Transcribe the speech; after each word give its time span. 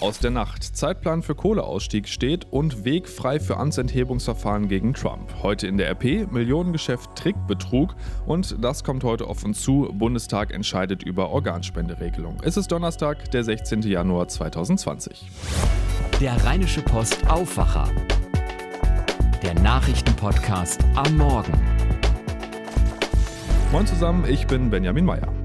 Aus 0.00 0.18
der 0.18 0.30
Nacht. 0.30 0.64
Zeitplan 0.64 1.22
für 1.22 1.34
Kohleausstieg 1.34 2.08
steht 2.08 2.46
und 2.50 2.84
Weg 2.86 3.06
frei 3.06 3.38
für 3.38 3.58
Amtsenthebungsverfahren 3.58 4.66
gegen 4.66 4.94
Trump. 4.94 5.30
Heute 5.42 5.66
in 5.66 5.76
der 5.76 5.90
RP 5.90 6.32
Millionengeschäft 6.32 7.14
Trickbetrug 7.16 7.94
und 8.24 8.56
das 8.64 8.82
kommt 8.82 9.04
heute 9.04 9.26
auf 9.26 9.44
uns 9.44 9.60
zu. 9.60 9.90
Bundestag 9.92 10.54
entscheidet 10.54 11.02
über 11.02 11.28
Organspenderegelung. 11.28 12.38
Es 12.42 12.56
ist 12.56 12.72
Donnerstag, 12.72 13.30
der 13.32 13.44
16. 13.44 13.82
Januar 13.82 14.28
2020. 14.28 15.30
Der 16.18 16.42
Rheinische 16.44 16.80
Post 16.80 17.28
Aufwacher. 17.28 17.86
Der 19.42 19.52
Nachrichtenpodcast 19.60 20.82
am 20.94 21.18
Morgen. 21.18 21.52
Moin 23.70 23.86
zusammen, 23.86 24.24
ich 24.26 24.46
bin 24.46 24.70
Benjamin 24.70 25.04
Meyer. 25.04 25.39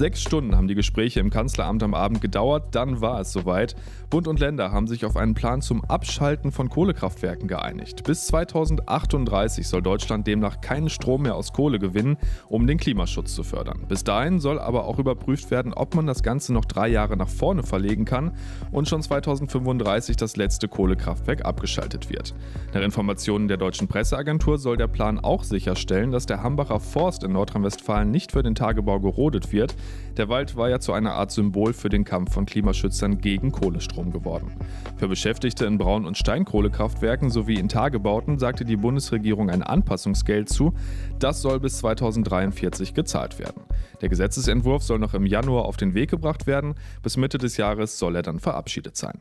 Sechs 0.00 0.22
Stunden 0.22 0.56
haben 0.56 0.66
die 0.66 0.74
Gespräche 0.74 1.20
im 1.20 1.28
Kanzleramt 1.28 1.82
am 1.82 1.92
Abend 1.92 2.22
gedauert, 2.22 2.74
dann 2.74 3.02
war 3.02 3.20
es 3.20 3.32
soweit. 3.32 3.76
Bund 4.08 4.28
und 4.28 4.40
Länder 4.40 4.72
haben 4.72 4.86
sich 4.86 5.04
auf 5.04 5.14
einen 5.14 5.34
Plan 5.34 5.60
zum 5.60 5.84
Abschalten 5.84 6.52
von 6.52 6.70
Kohlekraftwerken 6.70 7.48
geeinigt. 7.48 8.04
Bis 8.04 8.26
2038 8.28 9.68
soll 9.68 9.82
Deutschland 9.82 10.26
demnach 10.26 10.62
keinen 10.62 10.88
Strom 10.88 11.24
mehr 11.24 11.34
aus 11.34 11.52
Kohle 11.52 11.78
gewinnen, 11.78 12.16
um 12.48 12.66
den 12.66 12.78
Klimaschutz 12.78 13.34
zu 13.34 13.42
fördern. 13.42 13.84
Bis 13.88 14.02
dahin 14.02 14.40
soll 14.40 14.58
aber 14.58 14.86
auch 14.86 14.98
überprüft 14.98 15.50
werden, 15.50 15.74
ob 15.74 15.94
man 15.94 16.06
das 16.06 16.22
Ganze 16.22 16.54
noch 16.54 16.64
drei 16.64 16.88
Jahre 16.88 17.18
nach 17.18 17.28
vorne 17.28 17.62
verlegen 17.62 18.06
kann 18.06 18.32
und 18.72 18.88
schon 18.88 19.02
2035 19.02 20.16
das 20.16 20.34
letzte 20.34 20.66
Kohlekraftwerk 20.66 21.44
abgeschaltet 21.44 22.08
wird. 22.08 22.34
Nach 22.72 22.80
Informationen 22.80 23.48
der 23.48 23.58
deutschen 23.58 23.86
Presseagentur 23.86 24.56
soll 24.56 24.78
der 24.78 24.88
Plan 24.88 25.18
auch 25.18 25.44
sicherstellen, 25.44 26.10
dass 26.10 26.24
der 26.24 26.42
Hambacher 26.42 26.80
Forst 26.80 27.22
in 27.22 27.32
Nordrhein-Westfalen 27.32 28.10
nicht 28.10 28.32
für 28.32 28.42
den 28.42 28.54
Tagebau 28.54 28.98
gerodet 28.98 29.52
wird, 29.52 29.76
der 30.16 30.28
Wald 30.28 30.56
war 30.56 30.68
ja 30.68 30.80
zu 30.80 30.92
einer 30.92 31.14
Art 31.14 31.30
Symbol 31.30 31.72
für 31.72 31.88
den 31.88 32.04
Kampf 32.04 32.34
von 32.34 32.44
Klimaschützern 32.44 33.18
gegen 33.18 33.52
Kohlestrom 33.52 34.12
geworden. 34.12 34.52
Für 34.96 35.08
Beschäftigte 35.08 35.64
in 35.64 35.78
Braun- 35.78 36.04
und 36.04 36.18
Steinkohlekraftwerken 36.18 37.30
sowie 37.30 37.58
in 37.58 37.68
Tagebauten 37.68 38.38
sagte 38.38 38.64
die 38.64 38.76
Bundesregierung 38.76 39.50
ein 39.50 39.62
Anpassungsgeld 39.62 40.48
zu. 40.48 40.74
Das 41.18 41.40
soll 41.40 41.60
bis 41.60 41.78
2043 41.78 42.92
gezahlt 42.92 43.38
werden. 43.38 43.62
Der 44.00 44.08
Gesetzesentwurf 44.08 44.82
soll 44.82 44.98
noch 44.98 45.14
im 45.14 45.26
Januar 45.26 45.64
auf 45.64 45.76
den 45.76 45.94
Weg 45.94 46.10
gebracht 46.10 46.46
werden. 46.46 46.74
Bis 47.02 47.16
Mitte 47.16 47.38
des 47.38 47.56
Jahres 47.56 47.98
soll 47.98 48.16
er 48.16 48.22
dann 48.22 48.40
verabschiedet 48.40 48.96
sein. 48.96 49.20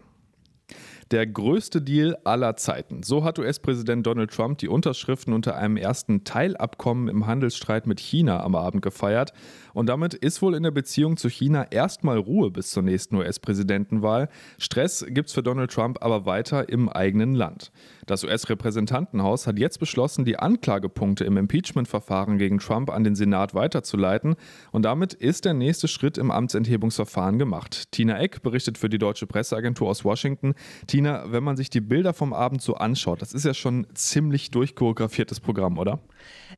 Der 1.12 1.26
größte 1.26 1.82
Deal 1.82 2.20
aller 2.24 2.56
Zeiten. 2.56 3.02
So 3.02 3.24
hat 3.24 3.40
US-Präsident 3.40 4.06
Donald 4.06 4.30
Trump 4.32 4.60
die 4.60 4.68
Unterschriften 4.68 5.34
unter 5.34 5.56
einem 5.56 5.76
ersten 5.76 6.24
Teilabkommen 6.24 7.08
im 7.08 7.26
Handelsstreit 7.26 7.88
mit 7.88 8.00
China 8.00 8.44
am 8.44 8.54
Abend 8.54 8.84
gefeiert. 8.84 9.34
Und 9.74 9.88
damit 9.88 10.14
ist 10.14 10.44
wohl 10.44 10.54
in 10.54 10.62
der 10.62 10.70
Beziehung 10.70 11.18
zu 11.18 11.28
China 11.28 11.66
erstmal 11.72 12.20
Ruhe 12.20 12.52
bis 12.52 12.70
zur 12.70 12.84
nächsten 12.84 13.16
US-Präsidentenwahl. 13.16 14.30
Stress 14.60 15.04
gibt's 15.10 15.34
für 15.34 15.42
Donald 15.42 15.72
Trump 15.72 15.98
aber 16.02 16.28
weiter 16.28 16.70
im 16.70 16.90
eigenen 16.90 17.34
Land. 17.34 17.72
Das 18.06 18.24
US-Repräsentantenhaus 18.24 19.48
hat 19.48 19.58
jetzt 19.58 19.80
beschlossen, 19.80 20.26
die 20.26 20.38
Anklagepunkte 20.38 21.24
im 21.24 21.38
Impeachment-Verfahren 21.38 22.38
gegen 22.38 22.60
Trump 22.60 22.92
an 22.92 23.04
den 23.04 23.16
Senat 23.16 23.56
weiterzuleiten. 23.56 24.36
Und 24.72 24.84
damit 24.84 25.16
ist 25.16 25.46
der 25.46 25.56
nächste 25.56 25.88
Schritt 25.88 26.20
im 26.20 26.30
Amtsenthebungsverfahren 26.30 27.40
gemacht. 27.40 27.92
Tina 27.92 28.20
Eck 28.20 28.44
berichtet 28.44 28.78
für 28.78 28.90
die 28.90 29.00
deutsche 29.00 29.26
Presseagentur 29.26 29.90
aus 29.90 30.06
Washington. 30.06 30.54
Tina 30.86 30.98
Tina, 31.00 31.31
wenn 31.31 31.45
man 31.45 31.55
sich 31.55 31.69
die 31.69 31.80
Bilder 31.80 32.14
vom 32.14 32.33
Abend 32.33 32.61
so 32.61 32.75
anschaut, 32.75 33.22
das 33.22 33.31
ist 33.31 33.45
ja 33.45 33.53
schon 33.53 33.83
ein 33.83 33.95
ziemlich 33.95 34.52
durchchoreografiertes 34.52 35.39
Programm, 35.39 35.78
oder? 35.78 36.00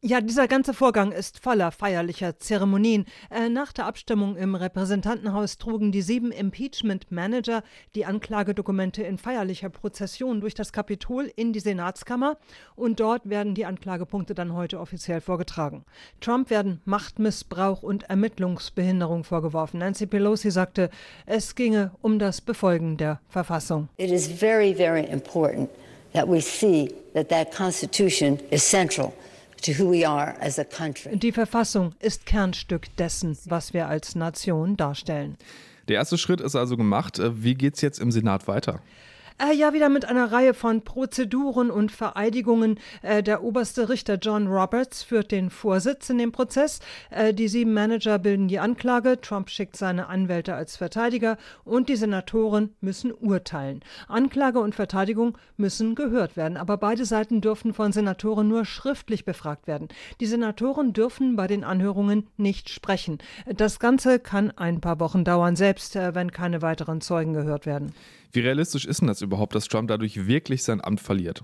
Ja, 0.02 0.20
dieser 0.20 0.48
ganze 0.48 0.74
Vorgang 0.74 1.12
ist 1.12 1.38
voller 1.40 1.72
feierlicher 1.72 2.40
Zeremonien. 2.40 3.06
Äh, 3.30 3.50
nach 3.50 3.72
der 3.72 3.86
Abstimmung 3.86 4.36
im 4.36 4.56
Repräsentantenhaus 4.56 5.60
trugen 5.60 5.92
die 5.92 6.02
sieben 6.02 6.32
Impeachment-Manager 6.32 7.62
die 7.94 8.06
Anklagedokumente 8.06 9.04
in 9.04 9.20
feierlicher 9.20 9.70
Prozession 9.70 10.42
durch 10.42 10.56
das 10.56 10.74
Kapitol 10.74 11.32
in 11.36 11.54
die 11.54 11.60
Senatskammer 11.60 12.38
und 12.76 13.00
dort 13.00 13.30
werden 13.30 13.54
die 13.54 13.68
Anklagepunkte 13.68 14.34
dann 14.34 14.54
heute 14.54 14.80
offiziell 14.80 15.22
vorgetragen. 15.22 15.86
Trump 16.20 16.50
werden 16.50 16.82
Machtmissbrauch 16.86 17.84
und 17.84 18.04
Ermittlungsbehinderung 18.04 19.24
vorgeworfen. 19.24 19.80
Nancy 19.82 20.08
Pelosi 20.08 20.50
sagte, 20.50 20.90
es 21.28 21.54
ginge 21.54 21.92
um 22.02 22.18
das 22.18 22.42
Befolgen 22.42 22.98
der 22.98 23.20
Verfassung. 23.28 23.90
It 23.98 24.10
is 24.10 24.31
very, 24.32 24.74
very 24.74 25.06
important 25.10 25.70
that 26.14 26.28
we 26.28 26.42
see 26.42 26.90
that 27.14 27.30
that 27.30 27.52
Constitution 27.52 28.40
is 28.50 28.64
central. 28.64 29.14
Die 29.64 31.32
Verfassung 31.32 31.94
ist 32.00 32.26
Kernstück 32.26 32.96
dessen, 32.98 33.38
was 33.46 33.74
wir 33.74 33.88
als 33.88 34.16
Nation 34.16 34.76
darstellen. 34.76 35.38
Der 35.88 35.98
erste 35.98 36.18
Schritt 36.18 36.42
ist 36.42 36.56
also 36.56 36.78
gemacht. 36.78 37.20
Äh, 37.20 37.44
wie 37.44 37.54
geht 37.54 37.76
es 37.76 37.82
jetzt 37.82 38.00
im 38.00 38.12
Senat 38.12 38.48
weiter? 38.48 38.82
Äh, 39.38 39.56
ja, 39.56 39.74
wieder 39.74 39.90
mit 39.90 40.06
einer 40.06 40.32
Reihe 40.32 40.54
von 40.54 40.82
Prozeduren 40.82 41.72
und 41.72 41.92
Vereidigungen. 41.92 42.80
Äh, 43.02 43.24
der 43.24 43.44
oberste 43.44 43.90
Richter 43.90 44.16
John 44.16 44.48
Roberts 44.48 45.04
führt 45.04 45.32
den 45.32 45.50
Vorsitz 45.50 46.10
in 46.10 46.18
dem 46.18 46.32
Prozess. 46.32 46.80
Äh, 47.10 47.34
die 47.34 47.48
sieben 47.48 47.74
Manager 47.74 48.20
bilden 48.20 48.48
die 48.48 48.60
Anklage. 48.60 49.20
Trump 49.22 49.50
schickt 49.50 49.78
seine 49.78 50.08
Anwälte 50.08 50.56
als 50.56 50.78
Verteidiger 50.78 51.38
und 51.64 51.90
die 51.90 51.96
Senatoren 51.96 52.76
müssen 52.82 53.12
urteilen. 53.12 53.82
Anklage 54.08 54.60
und 54.60 54.76
Verteidigung 54.76 55.38
müssen 55.58 55.96
gehört 55.96 56.38
werden, 56.38 56.58
aber 56.58 56.78
beide 56.78 57.06
Seiten 57.06 57.42
dürfen 57.42 57.74
von 57.74 57.92
Senatoren 57.92 58.48
nur 58.48 58.66
schriftlich 58.66 59.26
befragt 59.26 59.68
werden. 59.68 59.88
Die 60.20 60.26
Senatoren 60.26 60.94
dürfen 60.94 61.36
bei 61.36 61.48
den 61.48 61.64
Anhörungen 61.64 62.28
nicht 62.38 62.70
sprechen. 62.70 63.20
Das 63.48 63.80
Ganze 63.80 64.20
kann 64.20 64.52
ein 64.52 64.82
paar 64.82 65.00
Wochen 65.00 65.24
dauern, 65.24 65.56
selbst 65.56 65.96
äh, 65.96 66.14
wenn 66.16 66.32
keine 66.32 66.62
weiteren 66.62 67.02
Zeugen 67.02 67.34
gehört 67.34 67.66
werden. 67.66 67.94
Wie 68.34 68.40
realistisch 68.40 68.86
ist 68.86 69.02
denn 69.02 69.08
das 69.08 69.22
überhaupt, 69.22 69.56
dass 69.56 69.68
Trump 69.68 69.90
dadurch 69.90 70.28
wirklich 70.28 70.64
sein 70.64 70.82
Amt 70.82 71.02
verliert? 71.02 71.44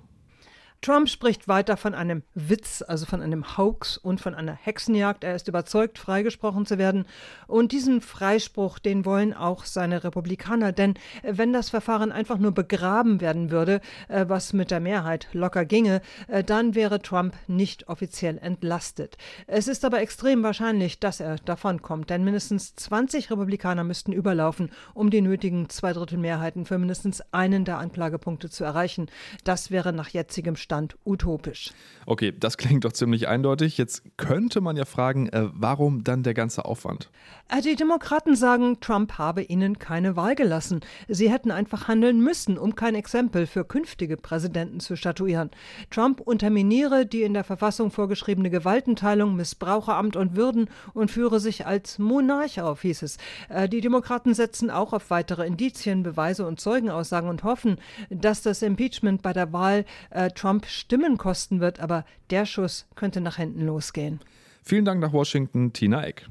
Trump 0.81 1.09
spricht 1.09 1.47
weiter 1.47 1.75
von 1.75 1.95
einem 1.95 2.23
Witz, 2.35 2.83
also 2.87 3.05
von 3.05 3.21
einem 3.21 3.57
Hoax 3.57 3.97
und 3.97 4.21
von 4.21 4.35
einer 4.35 4.53
Hexenjagd. 4.53 5.23
Er 5.23 5.35
ist 5.35 5.47
überzeugt, 5.47 5.97
freigesprochen 5.97 6.65
zu 6.65 6.77
werden. 6.77 7.05
Und 7.47 7.71
diesen 7.71 7.99
Freispruch, 7.99 8.79
den 8.79 9.03
wollen 9.03 9.33
auch 9.33 9.65
seine 9.65 10.03
Republikaner. 10.03 10.71
Denn 10.71 10.93
äh, 11.23 11.33
wenn 11.35 11.51
das 11.51 11.69
Verfahren 11.69 12.11
einfach 12.11 12.37
nur 12.37 12.51
begraben 12.51 13.21
werden 13.21 13.49
würde, 13.49 13.81
äh, 14.07 14.25
was 14.27 14.53
mit 14.53 14.69
der 14.69 14.79
Mehrheit 14.79 15.27
locker 15.33 15.65
ginge, 15.65 16.01
äh, 16.27 16.43
dann 16.43 16.75
wäre 16.75 17.01
Trump 17.01 17.33
nicht 17.47 17.89
offiziell 17.89 18.37
entlastet. 18.37 19.17
Es 19.47 19.67
ist 19.67 19.83
aber 19.83 19.99
extrem 19.99 20.43
wahrscheinlich, 20.43 20.99
dass 20.99 21.19
er 21.19 21.37
davonkommt. 21.37 22.09
Denn 22.09 22.23
mindestens 22.23 22.75
20 22.75 23.31
Republikaner 23.31 23.83
müssten 23.83 24.13
überlaufen, 24.13 24.69
um 24.93 25.09
die 25.09 25.21
nötigen 25.21 25.69
Zweidrittelmehrheiten 25.69 26.65
für 26.65 26.77
mindestens 26.77 27.21
einen 27.31 27.65
der 27.65 27.79
Anklagepunkte 27.79 28.49
zu 28.49 28.63
erreichen. 28.63 29.07
Das 29.43 29.71
wäre 29.71 29.91
nach 29.91 30.09
jetzigem 30.09 30.55
Stand 30.67 30.97
utopisch. 31.05 31.71
Okay, 32.05 32.33
das 32.37 32.57
klingt 32.57 32.83
doch 32.83 32.91
ziemlich 32.91 33.29
eindeutig. 33.29 33.77
Jetzt 33.77 34.03
könnte 34.17 34.59
man 34.59 34.75
ja 34.75 34.83
fragen, 34.83 35.29
äh, 35.29 35.47
warum 35.53 36.03
dann 36.03 36.23
der 36.23 36.33
ganze 36.33 36.65
Aufwand? 36.65 37.09
Äh, 37.47 37.61
die 37.61 37.77
Demokraten 37.77 38.35
sagen, 38.35 38.81
Trump 38.81 39.17
habe 39.17 39.43
ihnen 39.43 39.79
keine 39.79 40.17
Wahl 40.17 40.35
gelassen. 40.35 40.81
Sie 41.07 41.31
hätten 41.31 41.51
einfach 41.51 41.87
handeln 41.87 42.19
müssen, 42.19 42.57
um 42.57 42.75
kein 42.75 42.95
Exempel 42.95 43.47
für 43.47 43.63
künftige 43.63 44.17
Präsidenten 44.17 44.81
zu 44.81 44.97
statuieren. 44.97 45.51
Trump 45.89 46.19
unterminiere 46.19 47.05
die 47.05 47.23
in 47.23 47.33
der 47.33 47.45
Verfassung 47.45 47.89
vorgeschriebene 47.89 48.49
Gewaltenteilung, 48.49 49.37
missbrauche 49.37 49.93
Amt 49.93 50.17
und 50.17 50.35
Würden 50.35 50.69
und 50.93 51.11
führe 51.11 51.39
sich 51.39 51.65
als 51.65 51.97
Monarch 51.97 52.59
auf, 52.59 52.81
hieß 52.81 53.03
es. 53.03 53.17
Äh, 53.47 53.69
die 53.69 53.79
Demokraten 53.79 54.33
setzen 54.33 54.69
auch 54.69 54.91
auf 54.91 55.11
weitere 55.11 55.47
Indizien, 55.47 56.03
Beweise 56.03 56.45
und 56.45 56.59
Zeugenaussagen 56.59 57.29
und 57.29 57.45
hoffen, 57.45 57.77
dass 58.09 58.41
das 58.41 58.61
Impeachment 58.61 59.21
bei 59.21 59.31
der 59.31 59.53
Wahl 59.53 59.85
äh, 60.09 60.29
Trump 60.31 60.56
Trump 60.57 60.65
Stimmen 60.65 61.17
kosten 61.17 61.59
wird, 61.59 61.79
aber 61.79 62.03
der 62.31 62.47
Schuss 62.47 62.87
könnte 62.95 63.21
nach 63.21 63.37
hinten 63.37 63.63
losgehen. 63.67 64.19
Vielen 64.63 64.85
Dank 64.85 64.99
nach 64.99 65.13
Washington, 65.13 65.71
Tina 65.71 66.03
Eck. 66.03 66.27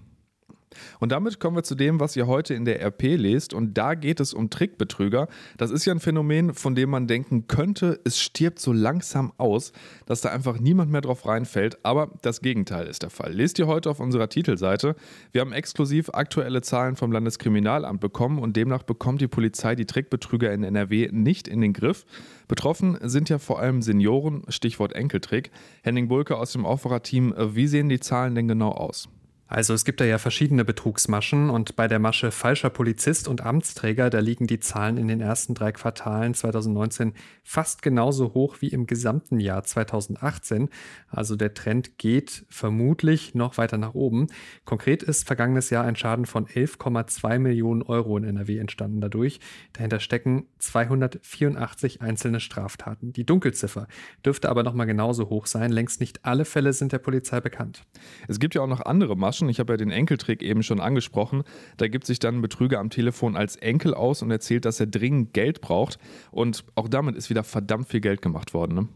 Und 1.00 1.12
damit 1.12 1.40
kommen 1.40 1.56
wir 1.56 1.62
zu 1.62 1.74
dem, 1.74 2.00
was 2.00 2.16
ihr 2.16 2.26
heute 2.26 2.54
in 2.54 2.64
der 2.64 2.82
RP 2.82 3.16
lest. 3.16 3.54
Und 3.54 3.78
da 3.78 3.94
geht 3.94 4.20
es 4.20 4.34
um 4.34 4.50
Trickbetrüger. 4.50 5.28
Das 5.56 5.70
ist 5.70 5.84
ja 5.84 5.92
ein 5.92 6.00
Phänomen, 6.00 6.54
von 6.54 6.74
dem 6.74 6.90
man 6.90 7.06
denken 7.06 7.46
könnte, 7.46 8.00
es 8.04 8.18
stirbt 8.20 8.58
so 8.58 8.72
langsam 8.72 9.32
aus, 9.38 9.72
dass 10.06 10.20
da 10.20 10.30
einfach 10.30 10.58
niemand 10.58 10.90
mehr 10.90 11.00
drauf 11.00 11.26
reinfällt. 11.26 11.84
Aber 11.84 12.10
das 12.22 12.40
Gegenteil 12.40 12.86
ist 12.86 13.02
der 13.02 13.10
Fall. 13.10 13.32
Lest 13.32 13.58
ihr 13.58 13.66
heute 13.66 13.90
auf 13.90 14.00
unserer 14.00 14.28
Titelseite. 14.28 14.96
Wir 15.32 15.40
haben 15.40 15.52
exklusiv 15.52 16.10
aktuelle 16.10 16.62
Zahlen 16.62 16.96
vom 16.96 17.12
Landeskriminalamt 17.12 18.00
bekommen 18.00 18.38
und 18.38 18.56
demnach 18.56 18.82
bekommt 18.82 19.20
die 19.20 19.28
Polizei 19.28 19.74
die 19.74 19.86
Trickbetrüger 19.86 20.52
in 20.52 20.62
NRW 20.62 21.08
nicht 21.12 21.48
in 21.48 21.60
den 21.60 21.72
Griff. 21.72 22.04
Betroffen 22.48 22.98
sind 23.02 23.28
ja 23.28 23.38
vor 23.38 23.60
allem 23.60 23.82
Senioren, 23.82 24.42
Stichwort 24.48 24.92
Enkeltrick. 24.92 25.50
Henning 25.82 26.08
Bulke 26.08 26.36
aus 26.36 26.52
dem 26.52 26.64
Aufwacherteam, 26.64 27.34
wie 27.36 27.66
sehen 27.66 27.88
die 27.88 28.00
Zahlen 28.00 28.34
denn 28.34 28.48
genau 28.48 28.70
aus? 28.70 29.08
Also 29.48 29.74
es 29.74 29.84
gibt 29.84 30.00
da 30.00 30.04
ja 30.04 30.18
verschiedene 30.18 30.64
Betrugsmaschen 30.64 31.50
und 31.50 31.76
bei 31.76 31.86
der 31.86 32.00
Masche 32.00 32.32
falscher 32.32 32.68
Polizist 32.68 33.28
und 33.28 33.42
Amtsträger, 33.42 34.10
da 34.10 34.18
liegen 34.18 34.48
die 34.48 34.58
Zahlen 34.58 34.96
in 34.96 35.06
den 35.06 35.20
ersten 35.20 35.54
drei 35.54 35.70
Quartalen 35.70 36.34
2019 36.34 37.12
fast 37.44 37.80
genauso 37.80 38.34
hoch 38.34 38.56
wie 38.60 38.68
im 38.68 38.88
gesamten 38.88 39.38
Jahr 39.38 39.62
2018. 39.62 40.68
Also 41.08 41.36
der 41.36 41.54
Trend 41.54 41.96
geht 41.96 42.44
vermutlich 42.48 43.36
noch 43.36 43.56
weiter 43.56 43.78
nach 43.78 43.94
oben. 43.94 44.26
Konkret 44.64 45.04
ist 45.04 45.28
vergangenes 45.28 45.70
Jahr 45.70 45.84
ein 45.84 45.94
Schaden 45.94 46.26
von 46.26 46.46
11,2 46.46 47.38
Millionen 47.38 47.82
Euro 47.82 48.16
in 48.16 48.24
NRW 48.24 48.58
entstanden 48.58 49.00
dadurch. 49.00 49.38
Dahinter 49.74 50.00
stecken 50.00 50.46
284 50.58 52.02
einzelne 52.02 52.40
Straftaten. 52.40 53.12
Die 53.12 53.24
Dunkelziffer 53.24 53.86
dürfte 54.24 54.48
aber 54.48 54.64
noch 54.64 54.74
mal 54.74 54.86
genauso 54.86 55.28
hoch 55.30 55.46
sein. 55.46 55.70
Längst 55.70 56.00
nicht 56.00 56.24
alle 56.24 56.44
Fälle 56.44 56.72
sind 56.72 56.90
der 56.90 56.98
Polizei 56.98 57.40
bekannt. 57.40 57.84
Es 58.26 58.40
gibt 58.40 58.56
ja 58.56 58.62
auch 58.62 58.66
noch 58.66 58.80
andere 58.80 59.16
Maschen 59.16 59.35
überraschen. 59.36 59.48
Ich 59.48 59.60
habe 59.60 59.72
ja 59.72 59.76
den 59.76 59.90
Enkeltrick 59.90 60.42
eben 60.42 60.62
schon 60.62 60.80
angesprochen. 60.80 61.44
Da 61.76 61.88
gibt 61.88 62.06
sich 62.06 62.18
dann 62.18 62.36
ein 62.36 62.42
Betrüger 62.42 62.78
am 62.78 62.90
Telefon 62.90 63.36
als 63.36 63.56
Enkel 63.56 63.94
aus 63.94 64.22
und 64.22 64.30
erzählt, 64.30 64.64
dass 64.64 64.80
er 64.80 64.86
dringend 64.86 65.32
Geld 65.32 65.60
braucht. 65.60 65.98
Und 66.30 66.64
auch 66.74 66.88
damit 66.88 67.16
ist 67.16 67.30
wieder 67.30 67.44
verdammt 67.44 67.88
viel 67.88 68.00
Geld 68.00 68.22
gemacht 68.22 68.54
worden. 68.54 68.74
Ne? 68.74 68.88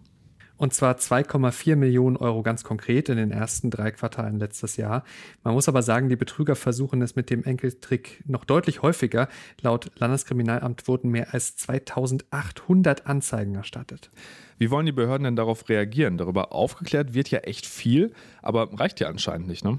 Und 0.56 0.75
zwar 0.75 0.96
2,4 0.96 1.75
Millionen 1.75 2.19
Euro 2.19 2.42
ganz 2.42 2.64
konkret 2.64 3.08
in 3.08 3.16
den 3.16 3.31
ersten 3.31 3.70
drei 3.70 3.92
Quartalen 3.92 4.38
letztes 4.38 4.76
Jahr. 4.76 5.04
Man 5.42 5.54
muss 5.54 5.69
aber 5.69 5.81
sagen, 5.81 6.10
die 6.10 6.16
Betrüger 6.16 6.54
versuchen 6.54 7.00
es 7.00 7.16
mit 7.16 7.31
dem 7.31 7.44
Enkeltrick 7.44 8.22
noch 8.26 8.44
deutlich 8.44 8.82
häufiger. 8.82 9.28
Laut 9.62 9.90
Landeskriminalamt 9.96 10.87
wurden 10.87 11.10
mehr 11.10 11.32
als 11.32 11.56
2800 11.56 13.06
Anzeigen 13.06 13.54
erstattet. 13.54 14.10
Wie 14.58 14.70
wollen 14.70 14.84
die 14.84 14.92
Behörden 14.92 15.25
denn 15.25 15.37
darauf 15.37 15.66
reagieren? 15.70 16.19
Darüber 16.19 16.52
aufgeklärt 16.52 17.14
wird 17.14 17.31
ja 17.31 17.38
echt 17.38 17.64
viel, 17.64 18.12
aber 18.42 18.78
reicht 18.78 19.00
ja 19.00 19.08
anscheinend 19.08 19.48
nicht, 19.48 19.64
ne? 19.64 19.78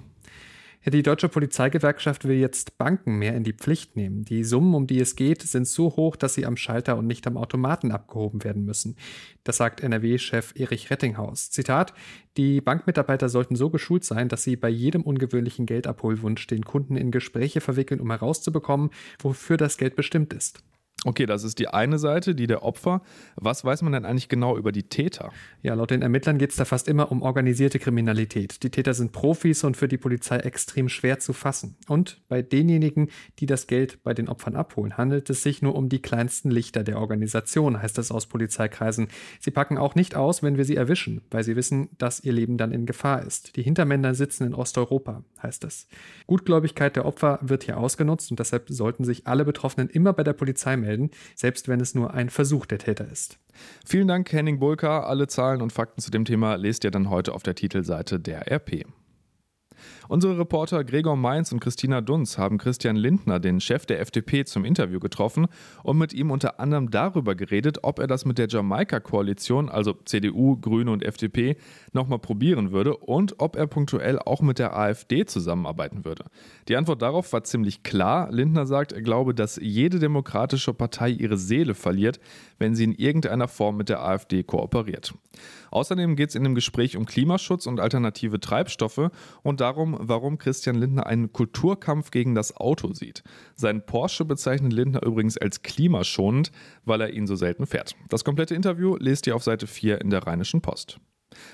Die 0.83 1.03
Deutsche 1.03 1.29
Polizeigewerkschaft 1.29 2.27
will 2.27 2.37
jetzt 2.37 2.79
Banken 2.79 3.19
mehr 3.19 3.35
in 3.35 3.43
die 3.43 3.53
Pflicht 3.53 3.95
nehmen. 3.95 4.25
Die 4.25 4.43
Summen, 4.43 4.73
um 4.73 4.87
die 4.87 4.99
es 4.99 5.15
geht, 5.15 5.43
sind 5.43 5.67
so 5.67 5.95
hoch, 5.95 6.15
dass 6.15 6.33
sie 6.33 6.47
am 6.47 6.57
Schalter 6.57 6.97
und 6.97 7.05
nicht 7.05 7.27
am 7.27 7.37
Automaten 7.37 7.91
abgehoben 7.91 8.43
werden 8.43 8.65
müssen. 8.65 8.95
Das 9.43 9.57
sagt 9.57 9.81
NRW-Chef 9.81 10.53
Erich 10.55 10.89
Rettinghaus. 10.89 11.51
Zitat: 11.51 11.93
Die 12.35 12.61
Bankmitarbeiter 12.61 13.29
sollten 13.29 13.55
so 13.55 13.69
geschult 13.69 14.03
sein, 14.03 14.27
dass 14.27 14.41
sie 14.41 14.55
bei 14.55 14.69
jedem 14.69 15.03
ungewöhnlichen 15.03 15.67
Geldabholwunsch 15.67 16.47
den 16.47 16.65
Kunden 16.65 16.95
in 16.95 17.11
Gespräche 17.11 17.61
verwickeln, 17.61 18.01
um 18.01 18.09
herauszubekommen, 18.09 18.89
wofür 19.19 19.57
das 19.57 19.77
Geld 19.77 19.95
bestimmt 19.95 20.33
ist. 20.33 20.63
Okay, 21.03 21.25
das 21.25 21.43
ist 21.43 21.57
die 21.57 21.67
eine 21.67 21.97
Seite, 21.97 22.35
die 22.35 22.45
der 22.45 22.61
Opfer. 22.61 23.01
Was 23.35 23.65
weiß 23.65 23.81
man 23.81 23.91
denn 23.91 24.05
eigentlich 24.05 24.29
genau 24.29 24.55
über 24.55 24.71
die 24.71 24.83
Täter? 24.83 25.31
Ja, 25.63 25.73
laut 25.73 25.89
den 25.89 26.03
Ermittlern 26.03 26.37
geht 26.37 26.51
es 26.51 26.57
da 26.57 26.65
fast 26.65 26.87
immer 26.87 27.11
um 27.11 27.23
organisierte 27.23 27.79
Kriminalität. 27.79 28.61
Die 28.61 28.69
Täter 28.69 28.93
sind 28.93 29.11
Profis 29.11 29.63
und 29.63 29.75
für 29.75 29.87
die 29.87 29.97
Polizei 29.97 30.37
extrem 30.37 30.89
schwer 30.89 31.17
zu 31.17 31.33
fassen. 31.33 31.75
Und 31.87 32.21
bei 32.29 32.43
denjenigen, 32.43 33.09
die 33.39 33.47
das 33.47 33.65
Geld 33.65 34.03
bei 34.03 34.13
den 34.13 34.29
Opfern 34.29 34.55
abholen, 34.55 34.95
handelt 34.95 35.27
es 35.31 35.41
sich 35.41 35.63
nur 35.63 35.73
um 35.73 35.89
die 35.89 36.03
kleinsten 36.03 36.51
Lichter 36.51 36.83
der 36.83 36.99
Organisation, 36.99 37.81
heißt 37.81 37.97
es 37.97 38.11
aus 38.11 38.27
Polizeikreisen. 38.27 39.07
Sie 39.39 39.51
packen 39.51 39.79
auch 39.79 39.95
nicht 39.95 40.15
aus, 40.15 40.43
wenn 40.43 40.57
wir 40.57 40.65
sie 40.65 40.75
erwischen, 40.75 41.21
weil 41.31 41.43
sie 41.43 41.55
wissen, 41.55 41.89
dass 41.97 42.23
ihr 42.23 42.33
Leben 42.33 42.57
dann 42.57 42.71
in 42.71 42.85
Gefahr 42.85 43.25
ist. 43.25 43.55
Die 43.55 43.63
Hintermänner 43.63 44.13
sitzen 44.13 44.45
in 44.45 44.53
Osteuropa, 44.53 45.23
heißt 45.41 45.63
es. 45.63 45.87
Gutgläubigkeit 46.27 46.95
der 46.95 47.07
Opfer 47.07 47.39
wird 47.41 47.63
hier 47.63 47.77
ausgenutzt 47.77 48.29
und 48.29 48.39
deshalb 48.39 48.69
sollten 48.69 49.03
sich 49.03 49.25
alle 49.25 49.45
Betroffenen 49.45 49.89
immer 49.89 50.13
bei 50.13 50.23
der 50.23 50.33
Polizei 50.33 50.77
melden 50.77 50.90
melden, 50.91 51.11
selbst 51.35 51.67
wenn 51.67 51.79
es 51.79 51.95
nur 51.95 52.13
ein 52.13 52.29
Versuch 52.29 52.65
der 52.65 52.79
Täter 52.79 53.09
ist. 53.09 53.37
Vielen 53.85 54.07
Dank, 54.07 54.31
Henning 54.31 54.59
Bulka. 54.59 55.03
Alle 55.03 55.27
Zahlen 55.27 55.61
und 55.61 55.71
Fakten 55.71 56.01
zu 56.01 56.11
dem 56.11 56.25
Thema 56.25 56.55
lest 56.55 56.83
ihr 56.83 56.91
dann 56.91 57.09
heute 57.09 57.33
auf 57.33 57.43
der 57.43 57.55
Titelseite 57.55 58.19
der 58.19 58.51
RP. 58.51 58.85
Unsere 60.07 60.37
Reporter 60.37 60.83
Gregor 60.83 61.15
Mainz 61.15 61.51
und 61.51 61.59
Christina 61.59 62.01
Dunz 62.01 62.37
haben 62.37 62.57
Christian 62.57 62.95
Lindner, 62.95 63.39
den 63.39 63.61
Chef 63.61 63.85
der 63.85 63.99
FDP, 63.99 64.45
zum 64.45 64.65
Interview 64.65 64.99
getroffen 64.99 65.47
und 65.83 65.97
mit 65.97 66.13
ihm 66.13 66.31
unter 66.31 66.59
anderem 66.59 66.91
darüber 66.91 67.35
geredet, 67.35 67.79
ob 67.83 67.99
er 67.99 68.07
das 68.07 68.25
mit 68.25 68.37
der 68.37 68.47
Jamaika-Koalition, 68.47 69.69
also 69.69 69.93
CDU, 70.05 70.57
Grüne 70.57 70.91
und 70.91 71.03
FDP, 71.03 71.57
nochmal 71.93 72.19
probieren 72.19 72.71
würde 72.71 72.97
und 72.97 73.35
ob 73.39 73.55
er 73.55 73.67
punktuell 73.67 74.19
auch 74.19 74.41
mit 74.41 74.59
der 74.59 74.75
AfD 74.75 75.25
zusammenarbeiten 75.25 76.05
würde. 76.05 76.25
Die 76.67 76.75
Antwort 76.75 77.01
darauf 77.01 77.31
war 77.33 77.43
ziemlich 77.43 77.83
klar. 77.83 78.31
Lindner 78.31 78.65
sagt, 78.65 78.91
er 78.91 79.01
glaube, 79.01 79.33
dass 79.33 79.57
jede 79.61 79.99
demokratische 79.99 80.73
Partei 80.73 81.09
ihre 81.09 81.37
Seele 81.37 81.73
verliert, 81.73 82.19
wenn 82.59 82.75
sie 82.75 82.83
in 82.83 82.93
irgendeiner 82.93 83.47
Form 83.47 83.77
mit 83.77 83.89
der 83.89 84.03
AfD 84.03 84.43
kooperiert. 84.43 85.13
Außerdem 85.71 86.15
geht 86.15 86.29
es 86.29 86.35
in 86.35 86.43
dem 86.43 86.55
Gespräch 86.55 86.97
um 86.97 87.05
Klimaschutz 87.05 87.65
und 87.65 87.79
alternative 87.79 88.39
Treibstoffe 88.39 89.09
und 89.41 89.61
darum, 89.71 89.97
warum 89.99 90.37
Christian 90.37 90.75
Lindner 90.75 91.05
einen 91.07 91.31
Kulturkampf 91.31 92.11
gegen 92.11 92.35
das 92.35 92.55
Auto 92.57 92.93
sieht. 92.93 93.23
Sein 93.55 93.85
Porsche 93.85 94.25
bezeichnet 94.25 94.73
Lindner 94.73 95.03
übrigens 95.03 95.37
als 95.37 95.61
klimaschonend, 95.61 96.51
weil 96.83 97.01
er 97.01 97.13
ihn 97.13 97.25
so 97.25 97.35
selten 97.35 97.65
fährt. 97.65 97.95
Das 98.09 98.25
komplette 98.25 98.53
Interview 98.53 98.97
lest 98.97 99.27
ihr 99.27 99.35
auf 99.35 99.43
Seite 99.43 99.67
4 99.67 100.01
in 100.01 100.09
der 100.09 100.27
Rheinischen 100.27 100.61
Post. 100.61 100.99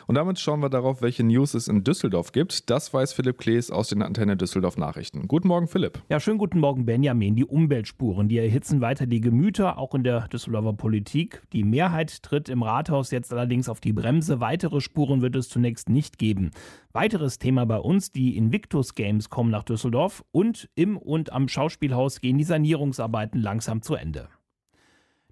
Und 0.08 0.16
damit 0.16 0.40
schauen 0.40 0.62
wir 0.62 0.70
darauf, 0.70 1.02
welche 1.02 1.24
News 1.24 1.54
es 1.54 1.68
in 1.68 1.84
Düsseldorf 1.84 2.32
gibt. 2.32 2.70
Das 2.70 2.94
weiß 2.94 3.14
Philipp 3.14 3.38
Klees 3.38 3.72
aus 3.72 3.90
den 3.90 4.02
Antenne 4.02 4.38
Düsseldorf 4.38 4.78
Nachrichten. 4.78 5.28
Guten 5.28 5.48
Morgen, 5.48 5.68
Philipp. 5.68 6.02
Ja, 6.10 6.20
schönen 6.20 6.38
guten 6.38 6.60
Morgen, 6.60 6.86
Benjamin. 6.86 7.36
Die 7.36 7.46
Umweltspuren, 7.46 8.28
die 8.28 8.38
erhitzen 8.38 8.82
weiter 8.82 9.06
die 9.06 9.22
Gemüter, 9.22 9.78
auch 9.78 9.94
in 9.96 10.04
der 10.04 10.28
Düsseldorfer 10.28 10.74
Politik. 10.74 11.42
Die 11.54 11.64
Mehrheit 11.64 12.24
tritt 12.24 12.50
im 12.50 12.64
Rathaus 12.64 13.12
jetzt 13.12 13.32
allerdings 13.32 13.70
auf 13.70 13.80
die 13.80 13.94
Bremse. 13.94 14.40
Weitere 14.40 14.82
Spuren 14.82 15.22
wird 15.22 15.36
es 15.36 15.50
zunächst 15.50 15.90
nicht 15.90 16.18
geben. 16.18 16.52
Weiteres 16.94 17.38
Thema 17.38 17.66
bei 17.66 17.78
uns, 17.78 18.12
die 18.12 18.38
Invictus 18.38 18.96
Games 18.96 19.30
kommen 19.30 19.52
nach 19.52 19.64
Düsseldorf 19.64 20.24
und 20.32 20.70
im 20.76 20.98
und 20.98 21.32
am 21.32 21.48
Schauspielhaus 21.48 22.22
gehen 22.22 22.38
die 22.38 22.44
Sanierungsarbeiten 22.44 23.42
langsam 23.42 23.82
zu 23.82 23.96
Ende. 23.96 24.30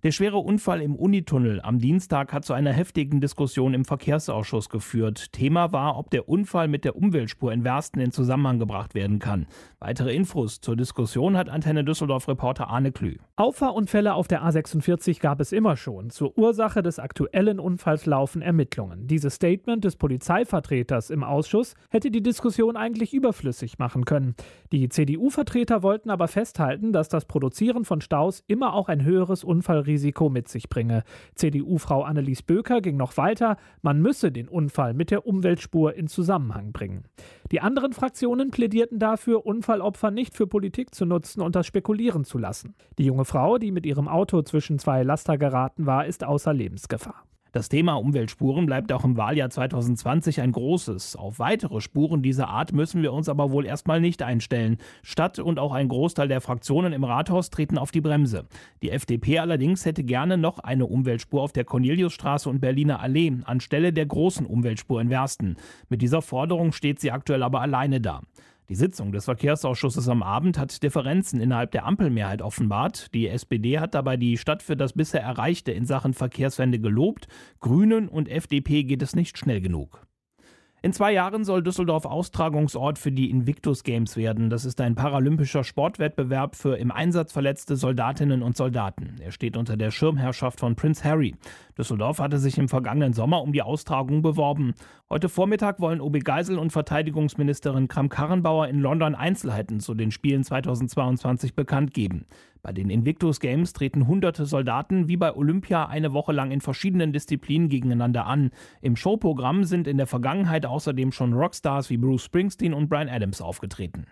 Der 0.06 0.12
schwere 0.12 0.38
Unfall 0.38 0.84
im 0.84 0.96
Unitunnel 0.96 1.60
am 1.62 1.80
Dienstag 1.80 2.32
hat 2.32 2.46
zu 2.46 2.54
einer 2.54 2.72
heftigen 2.72 3.22
Diskussion 3.22 3.74
im 3.74 3.86
Verkehrsausschuss 3.86 4.70
geführt. 4.70 5.34
Thema 5.34 5.72
war, 5.72 5.98
ob 5.98 6.12
der 6.12 6.30
Unfall 6.30 6.68
mit 6.68 6.86
der 6.86 6.96
Umweltspur 6.96 7.52
in 7.52 7.64
Wersten 7.64 8.00
in 8.00 8.12
Zusammenhang 8.12 8.60
gebracht 8.60 8.94
werden 8.94 9.18
kann. 9.18 9.48
Weitere 9.80 10.14
Infos 10.14 10.62
zur 10.62 10.76
Diskussion 10.76 11.36
hat 11.36 11.50
Antenne 11.50 11.84
Düsseldorf-Reporter 11.84 12.68
Arne 12.68 12.92
Klü. 12.92 13.16
Auffahrunfälle 13.36 14.14
auf 14.14 14.28
der 14.28 14.44
A46 14.44 15.20
gab 15.20 15.42
es 15.42 15.52
immer 15.52 15.76
schon. 15.76 16.12
Zur 16.12 16.38
Ursache 16.38 16.84
des 16.84 17.00
aktuellen 17.00 17.60
Unfalls 17.60 18.06
laufen 18.06 18.44
Ermittlungen. 18.44 19.08
Dieses 19.08 19.34
Statement 19.34 19.84
des 19.84 19.96
Polizeivertreters 19.96 21.10
im 21.10 21.24
Ausschuss 21.24 21.74
hätte 21.90 22.12
die 22.12 22.22
Diskussion 22.22 22.78
eigentlich 22.78 23.12
überflüssig 23.12 23.80
machen 23.80 24.06
können. 24.06 24.36
Die 24.72 24.88
CDU-Vertreter 24.88 25.82
wollten 25.82 26.12
aber 26.12 26.28
festhalten, 26.28 26.94
dass 26.94 27.10
das 27.10 27.26
Produzieren 27.26 27.86
von 27.86 28.02
Staus 28.02 28.44
immer 28.46 28.76
auch 28.76 28.88
ein 28.88 29.04
höheres 29.04 29.44
Unfallrisiko 29.44 29.95
Risiko 29.96 30.30
mit 30.30 30.50
sich 30.50 30.68
bringe. 30.68 31.04
CDU-Frau 31.36 32.04
Annelies 32.04 32.44
Böker 32.44 32.82
ging 32.82 32.98
noch 32.98 33.16
weiter, 33.16 33.56
man 33.82 34.02
müsse 34.02 34.30
den 34.30 34.50
Unfall 34.50 34.94
mit 34.94 35.10
der 35.10 35.26
Umweltspur 35.26 35.94
in 35.94 36.08
Zusammenhang 36.08 36.74
bringen. 36.74 37.06
Die 37.52 37.62
anderen 37.62 37.94
Fraktionen 37.94 38.52
plädierten 38.52 39.00
dafür, 39.00 39.46
Unfallopfer 39.46 40.12
nicht 40.12 40.36
für 40.36 40.48
Politik 40.48 40.94
zu 40.94 41.06
nutzen 41.06 41.42
und 41.42 41.56
das 41.56 41.66
spekulieren 41.66 42.26
zu 42.26 42.38
lassen. 42.38 42.76
Die 42.98 43.06
junge 43.06 43.24
Frau, 43.24 43.58
die 43.58 43.72
mit 43.72 43.86
ihrem 43.86 44.10
Auto 44.10 44.42
zwischen 44.42 44.80
zwei 44.80 45.04
Laster 45.04 45.38
geraten 45.38 45.86
war, 45.86 46.06
ist 46.06 46.26
außer 46.26 46.54
Lebensgefahr. 46.54 47.24
Das 47.56 47.70
Thema 47.70 47.94
Umweltspuren 47.94 48.66
bleibt 48.66 48.92
auch 48.92 49.06
im 49.06 49.16
Wahljahr 49.16 49.50
2020 49.50 50.42
ein 50.42 50.52
großes. 50.52 51.16
Auf 51.16 51.40
weitere 51.40 51.80
Spuren 51.80 52.22
dieser 52.22 52.50
Art 52.50 52.74
müssen 52.74 53.02
wir 53.02 53.14
uns 53.14 53.30
aber 53.30 53.50
wohl 53.50 53.66
erstmal 53.66 54.02
nicht 54.02 54.22
einstellen. 54.24 54.76
Stadt 55.04 55.40
und 55.40 55.58
auch 55.58 55.72
ein 55.72 55.88
Großteil 55.88 56.28
der 56.28 56.42
Fraktionen 56.42 56.92
im 56.92 57.06
Rathaus 57.06 57.52
treten 57.52 57.78
auf 57.78 57.92
die 57.92 58.02
Bremse. 58.02 58.44
Die 58.82 58.92
FDP 58.92 59.40
allerdings 59.40 59.86
hätte 59.86 60.04
gerne 60.04 60.38
noch 60.38 60.60
eine 60.60 60.86
Umweltspur 60.86 61.42
auf 61.42 61.54
der 61.54 61.64
Corneliusstraße 61.64 62.50
und 62.50 62.60
Berliner 62.60 63.00
Allee 63.00 63.32
anstelle 63.46 63.94
der 63.94 64.06
großen 64.06 64.46
Umweltspur 64.46 65.00
in 65.00 65.10
Wersten. 65.10 65.56
Mit 65.88 66.02
dieser 66.02 66.22
Forderung 66.22 66.74
steht 66.74 67.00
sie 67.00 67.12
aktuell 67.12 67.42
aber 67.42 67.62
alleine 67.62 68.02
da. 68.02 68.20
Die 68.68 68.76
Sitzung 68.76 69.12
des 69.12 69.26
Verkehrsausschusses 69.26 70.10
am 70.10 70.24
Abend 70.24 70.58
hat 70.58 70.82
Differenzen 70.82 71.40
innerhalb 71.40 71.72
der 71.72 71.86
Ampelmehrheit 71.86 72.42
offenbart. 72.42 73.14
Die 73.14 73.28
SPD 73.28 73.78
hat 73.78 73.94
dabei 73.94 74.18
die 74.18 74.40
Stadt 74.40 74.64
für 74.64 74.76
das 74.76 74.94
bisher 74.94 75.22
Erreichte 75.22 75.72
in 75.72 75.86
Sachen 75.86 76.16
Verkehrswende 76.16 76.80
gelobt. 76.80 77.28
Grünen 77.60 78.10
und 78.10 78.28
FDP 78.28 78.84
geht 78.84 79.04
es 79.04 79.16
nicht 79.16 79.38
schnell 79.38 79.62
genug. 79.62 80.08
In 80.86 80.94
zwei 80.94 81.14
Jahren 81.14 81.46
soll 81.46 81.64
Düsseldorf 81.64 82.06
Austragungsort 82.06 83.00
für 83.00 83.12
die 83.12 83.32
Invictus 83.32 83.82
Games 83.82 84.18
werden. 84.18 84.52
Das 84.52 84.66
ist 84.66 84.80
ein 84.80 84.94
paralympischer 84.94 85.64
Sportwettbewerb 85.64 86.56
für 86.56 86.78
im 86.78 86.92
Einsatz 86.92 87.32
verletzte 87.32 87.76
Soldatinnen 87.76 88.44
und 88.44 88.56
Soldaten. 88.56 89.16
Er 89.20 89.32
steht 89.32 89.58
unter 89.58 89.78
der 89.78 89.90
Schirmherrschaft 89.90 90.60
von 90.60 90.76
Prince 90.76 91.04
Harry. 91.04 91.34
Düsseldorf 91.76 92.20
hatte 92.20 92.38
sich 92.38 92.60
im 92.60 92.70
vergangenen 92.70 93.14
Sommer 93.14 93.42
um 93.42 93.52
die 93.52 93.64
Austragung 93.64 94.22
beworben. 94.22 94.76
Heute 95.10 95.28
Vormittag 95.28 95.80
wollen 95.80 96.02
OB 96.02 96.24
Geisel 96.24 96.60
und 96.60 96.72
Verteidigungsministerin 96.72 97.88
Kram-Karrenbauer 97.88 98.68
in 98.68 98.80
London 98.80 99.16
Einzelheiten 99.16 99.80
zu 99.80 99.96
den 99.96 100.12
Spielen 100.12 100.44
2022 100.44 101.56
bekannt 101.56 101.96
geben. 101.96 102.28
Bei 102.66 102.74
den 102.74 102.90
Invictus 102.90 103.40
Games 103.40 103.74
treten 103.74 104.08
hunderte 104.08 104.48
Soldaten 104.48 105.08
wie 105.08 105.18
bei 105.18 105.36
Olympia 105.36 105.86
eine 105.86 106.14
Woche 106.14 106.32
lang 106.32 106.50
in 106.50 106.62
verschiedenen 106.62 107.14
Disziplinen 107.14 107.70
gegeneinander 107.70 108.26
an. 108.26 108.50
Im 108.82 108.96
Showprogramm 108.96 109.66
sind 109.66 109.86
in 109.86 109.98
der 109.98 110.08
Vergangenheit 110.08 110.66
außerdem 110.66 111.12
schon 111.12 111.34
Rockstars 111.34 111.92
wie 111.92 111.98
Bruce 111.98 112.24
Springsteen 112.24 112.74
und 112.74 112.90
Brian 112.90 113.08
Adams 113.08 113.40
aufgetreten. 113.40 114.08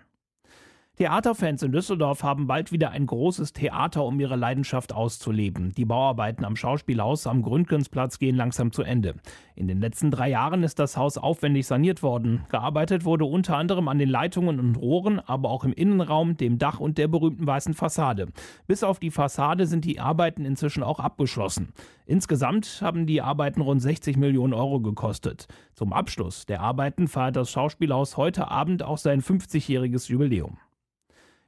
Theaterfans 0.95 1.63
in 1.63 1.71
Düsseldorf 1.71 2.21
haben 2.21 2.45
bald 2.45 2.71
wieder 2.71 2.91
ein 2.91 3.07
großes 3.07 3.53
Theater, 3.53 4.05
um 4.05 4.19
ihre 4.19 4.35
Leidenschaft 4.35 4.93
auszuleben. 4.93 5.73
Die 5.73 5.85
Bauarbeiten 5.85 6.45
am 6.45 6.55
Schauspielhaus 6.55 7.25
am 7.25 7.41
Gründgensplatz 7.41 8.19
gehen 8.19 8.35
langsam 8.35 8.71
zu 8.71 8.83
Ende. 8.83 9.15
In 9.55 9.67
den 9.67 9.79
letzten 9.79 10.11
drei 10.11 10.29
Jahren 10.29 10.61
ist 10.61 10.77
das 10.77 10.95
Haus 10.95 11.17
aufwendig 11.17 11.65
saniert 11.65 12.03
worden. 12.03 12.45
Gearbeitet 12.49 13.05
wurde 13.05 13.25
unter 13.25 13.57
anderem 13.57 13.87
an 13.87 13.97
den 13.97 14.07
Leitungen 14.07 14.59
und 14.59 14.75
Rohren, 14.75 15.19
aber 15.19 15.49
auch 15.49 15.63
im 15.63 15.73
Innenraum, 15.73 16.37
dem 16.37 16.59
Dach 16.59 16.79
und 16.79 16.99
der 16.99 17.07
berühmten 17.07 17.47
weißen 17.47 17.73
Fassade. 17.73 18.27
Bis 18.67 18.83
auf 18.83 18.99
die 18.99 19.09
Fassade 19.09 19.65
sind 19.65 19.85
die 19.85 19.99
Arbeiten 19.99 20.45
inzwischen 20.45 20.83
auch 20.83 20.99
abgeschlossen. 20.99 21.73
Insgesamt 22.05 22.81
haben 22.83 23.07
die 23.07 23.23
Arbeiten 23.23 23.61
rund 23.61 23.81
60 23.81 24.15
Millionen 24.17 24.53
Euro 24.53 24.79
gekostet. 24.79 25.47
Zum 25.73 25.91
Abschluss 25.91 26.45
der 26.45 26.61
Arbeiten 26.61 27.07
feiert 27.07 27.35
das 27.35 27.49
Schauspielhaus 27.49 28.15
heute 28.15 28.51
Abend 28.51 28.83
auch 28.83 28.99
sein 28.99 29.23
50-jähriges 29.23 30.11
Jubiläum. 30.11 30.59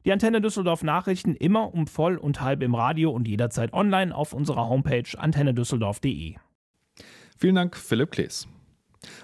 Die 0.05 0.13
Antenne 0.13 0.39
Düsseldorf 0.39 0.83
Nachrichten 0.83 1.35
immer 1.35 1.73
um 1.73 1.87
voll 1.87 2.17
und 2.17 2.39
halb 2.39 2.61
im 2.61 2.75
Radio 2.75 3.09
und 3.09 3.27
jederzeit 3.27 3.73
online 3.73 4.15
auf 4.15 4.33
unserer 4.33 4.69
Homepage 4.69 5.17
antennedüsseldorf.de. 5.17 6.35
Vielen 7.39 7.55
Dank, 7.55 7.75
Philipp 7.75 8.11
Klees. 8.11 8.47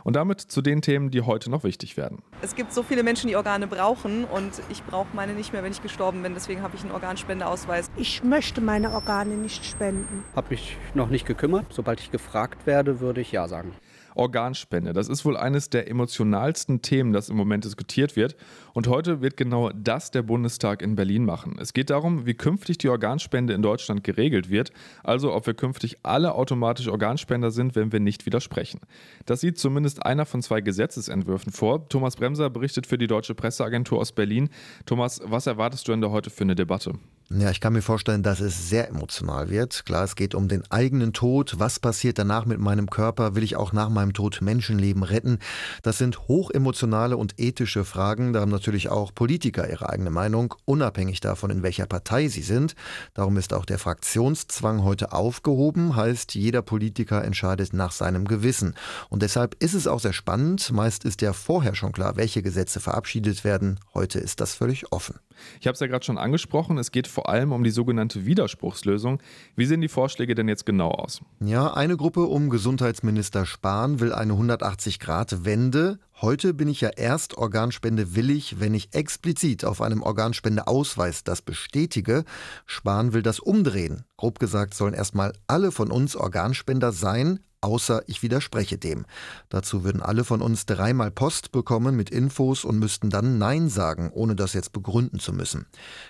Und 0.03 0.15
damit 0.15 0.41
zu 0.41 0.63
den 0.63 0.81
Themen, 0.81 1.11
die 1.11 1.21
heute 1.21 1.51
noch 1.51 1.63
wichtig 1.63 1.97
werden. 1.97 2.23
Es 2.41 2.55
gibt 2.55 2.73
so 2.73 2.81
viele 2.81 3.03
Menschen, 3.03 3.27
die 3.27 3.35
Organe 3.35 3.67
brauchen 3.67 4.25
und 4.25 4.59
ich 4.69 4.83
brauche 4.83 5.15
meine 5.15 5.33
nicht 5.33 5.53
mehr, 5.53 5.63
wenn 5.63 5.71
ich 5.71 5.83
gestorben 5.83 6.23
bin. 6.23 6.33
Deswegen 6.33 6.63
habe 6.63 6.75
ich 6.75 6.81
einen 6.81 6.91
Organspendeausweis. 6.91 7.91
Ich 7.95 8.23
möchte 8.23 8.59
meine 8.59 8.91
Organe 8.91 9.35
nicht 9.35 9.63
spenden. 9.63 10.23
Habe 10.35 10.47
mich 10.50 10.77
noch 10.95 11.09
nicht 11.09 11.27
gekümmert. 11.27 11.67
Sobald 11.69 12.00
ich 12.00 12.09
gefragt 12.09 12.65
werde, 12.65 13.00
würde 13.00 13.21
ich 13.21 13.31
ja 13.31 13.47
sagen. 13.47 13.75
Organspende. 14.15 14.94
Das 14.94 15.10
ist 15.10 15.25
wohl 15.25 15.38
eines 15.38 15.70
der 15.70 15.89
emotionalsten 15.89 16.82
Themen, 16.82 17.13
das 17.13 17.30
im 17.30 17.38
Moment 17.38 17.65
diskutiert 17.65 18.15
wird. 18.15 18.36
Und 18.74 18.88
heute 18.88 19.22
wird 19.22 19.38
genau 19.38 19.70
das 19.72 20.12
der 20.12 20.22
Bundestag 20.22 20.82
in 20.82 20.96
Berlin 20.96 21.25
machen. 21.25 21.58
Es 21.60 21.74
geht 21.74 21.89
darum, 21.89 22.25
wie 22.25 22.34
künftig 22.34 22.77
die 22.77 22.89
Organspende 22.89 23.53
in 23.53 23.62
Deutschland 23.62 24.03
geregelt 24.03 24.50
wird, 24.50 24.72
also 25.03 25.34
ob 25.34 25.48
wir 25.48 25.53
künftig 25.53 25.98
alle 26.03 26.36
automatisch 26.36 26.88
Organspender 26.88 27.51
sind, 27.51 27.75
wenn 27.75 27.91
wir 27.91 28.00
nicht 28.00 28.25
widersprechen. 28.25 28.80
Das 29.25 29.41
sieht 29.41 29.58
zumindest 29.58 30.06
einer 30.06 30.25
von 30.25 30.41
zwei 30.41 30.62
Gesetzesentwürfen 30.62 31.51
vor. 31.51 31.88
Thomas 31.89 32.15
Bremser 32.15 32.50
berichtet 32.50 32.88
für 32.88 32.98
die 32.98 33.08
Deutsche 33.08 33.36
Presseagentur 33.36 34.00
aus 34.00 34.12
Berlin. 34.12 34.50
Thomas, 34.86 35.22
was 35.24 35.48
erwartest 35.48 35.88
du 35.88 35.91
denn 35.91 36.01
da 36.01 36.10
heute 36.10 36.30
für 36.30 36.44
eine 36.44 36.56
Debatte? 36.56 36.94
Ja, 37.33 37.50
ich 37.50 37.61
kann 37.61 37.71
mir 37.71 37.81
vorstellen, 37.81 38.23
dass 38.23 38.41
es 38.41 38.67
sehr 38.67 38.89
emotional 38.89 39.50
wird. 39.50 39.85
Klar, 39.85 40.03
es 40.03 40.17
geht 40.17 40.35
um 40.35 40.50
den 40.50 40.69
eigenen 40.69 41.13
Tod. 41.13 41.59
Was 41.59 41.79
passiert 41.79 42.17
danach 42.17 42.45
mit 42.45 42.59
meinem 42.59 42.89
Körper? 42.89 43.35
Will 43.35 43.43
ich 43.43 43.55
auch 43.55 43.71
nach 43.71 43.88
meinem 43.88 44.11
Tod 44.11 44.41
Menschenleben 44.41 45.03
retten? 45.03 45.39
Das 45.81 45.97
sind 45.97 46.27
hochemotionale 46.27 47.15
und 47.15 47.39
ethische 47.39 47.85
Fragen. 47.85 48.33
Da 48.33 48.41
haben 48.41 48.51
natürlich 48.51 48.89
auch 48.89 49.15
Politiker 49.15 49.69
ihre 49.69 49.88
eigene 49.88 50.09
Meinung, 50.09 50.55
unabhängig 50.65 51.21
davon, 51.21 51.51
in 51.51 51.63
welcher 51.63 51.85
Partei 51.85 52.27
sie 52.27 52.41
sind. 52.41 52.75
Darum 53.13 53.38
ist 53.38 53.53
auch 53.53 53.63
der 53.63 53.79
Fraktionszwang 53.79 54.83
heute 54.83 55.13
aufgehoben. 55.13 55.95
Heißt, 55.95 56.35
jeder 56.35 56.61
Politiker 56.61 57.23
entscheidet 57.23 57.71
nach 57.71 57.93
seinem 57.93 58.27
Gewissen. 58.27 58.75
Und 59.07 59.21
deshalb 59.21 59.55
ist 59.63 59.73
es 59.73 59.88
auch 59.88 60.01
sehr 60.01 60.11
spannend. 60.11 60.69
Meist 60.73 61.05
ist 61.05 61.21
ja 61.21 61.31
vorher 61.31 61.75
schon 61.75 61.93
klar, 61.93 62.17
welche 62.17 62.41
Gesetze 62.41 62.81
verabschiedet 62.81 63.45
werden. 63.45 63.79
Heute 63.93 64.19
ist 64.19 64.41
das 64.41 64.53
völlig 64.53 64.91
offen. 64.91 65.15
Ich 65.59 65.67
habe 65.67 65.73
es 65.73 65.79
ja 65.79 65.88
gerade 65.88 66.05
schon 66.05 66.17
angesprochen, 66.17 66.77
es 66.77 66.91
geht 66.91 67.07
vor 67.07 67.20
allem 67.29 67.51
um 67.51 67.63
die 67.63 67.71
sogenannte 67.71 68.25
Widerspruchslösung. 68.25 69.21
Wie 69.55 69.65
sehen 69.65 69.81
die 69.81 69.87
Vorschläge 69.87 70.35
denn 70.35 70.47
jetzt 70.47 70.65
genau 70.65 70.91
aus? 70.91 71.21
Ja, 71.39 71.73
eine 71.73 71.97
Gruppe 71.97 72.21
um 72.21 72.49
Gesundheitsminister 72.49 73.45
Spahn 73.45 73.99
will 73.99 74.13
eine 74.13 74.33
180-Grad-Wende. 74.33 75.99
Heute 76.21 76.53
bin 76.53 76.67
ich 76.67 76.81
ja 76.81 76.89
erst 76.89 77.37
Organspende 77.37 78.15
willig, 78.15 78.59
wenn 78.59 78.73
ich 78.73 78.93
explizit 78.93 79.65
auf 79.65 79.81
einem 79.81 80.03
Organspendeausweis 80.03 81.23
das 81.23 81.41
bestätige. 81.41 82.25
Spahn 82.65 83.13
will 83.13 83.23
das 83.23 83.39
umdrehen. 83.39 84.03
Grob 84.17 84.39
gesagt 84.39 84.73
sollen 84.73 84.93
erstmal 84.93 85.33
alle 85.47 85.71
von 85.71 85.89
uns 85.89 86.15
Organspender 86.15 86.91
sein, 86.91 87.39
außer 87.62 88.03
ich 88.08 88.24
widerspreche 88.24 88.77
dem. 88.77 89.06
Dazu 89.50 89.84
würden 89.84 90.01
alle 90.01 90.24
von 90.24 90.41
uns 90.41 90.65
dreimal 90.65 91.12
Post 91.12 91.51
bekommen 91.51 91.96
mit 91.96 92.10
Infos 92.10 92.65
und 92.65 92.80
müssten 92.80 93.10
dann 93.10 93.38
Nein 93.38 93.70
sagen, 93.70 94.12
ohne 94.13 94.36
das 94.36 94.53
jetzt 94.53 94.74
begründen 94.74 95.20
zu 95.20 95.34
müssen. 95.34 95.68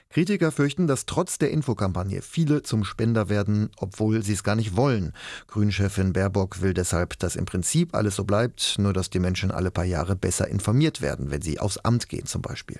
Kritiker 0.10 0.52
fürchten, 0.52 0.88
dass 0.88 1.06
trotz 1.06 1.38
der 1.38 1.52
Infokampagne 1.52 2.22
viele 2.22 2.64
zum 2.64 2.84
Spender 2.84 3.30
werden, 3.30 3.70
obwohl 3.78 4.24
sie 4.24 4.34
es 4.34 4.44
gar 4.44 4.56
nicht 4.56 4.76
wollen. 4.76 5.14
Grünchefin 5.48 6.14
Baerbock 6.14 6.62
will 6.62 6.74
deshalb, 6.74 7.20
dass 7.20 7.36
im 7.36 7.46
Prinzip 7.46 7.94
alles 7.94 8.16
so 8.16 8.24
bleibt, 8.24 8.76
nur 8.80 8.94
dass 8.94 9.10
die 9.10 9.20
Menschen 9.20 9.52
alle 9.52 9.72
paar 9.72 9.86
Jahre 9.86 10.16
besser 10.16 10.48
informiert 10.48 11.02
werden, 11.02 11.32
wenn 11.32 11.42
sie 11.42 11.60
aufs 11.60 11.78
Amt 11.78 12.10
gehen 12.10 12.26
zum 12.26 12.42
Beispiel. 12.42 12.80